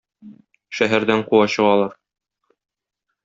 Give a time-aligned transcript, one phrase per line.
[0.77, 1.93] Шәһәрдән куа чыгалар.